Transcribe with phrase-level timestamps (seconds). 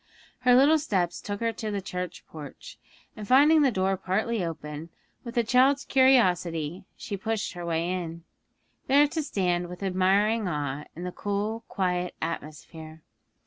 [0.39, 2.79] Her little steps took her to the church porch,
[3.15, 4.89] and finding the door partly open,
[5.23, 8.23] with a child's curiosity, she pushed her way in,
[8.87, 13.03] there to stand with admiring awe in the cool, quiet atmosphere.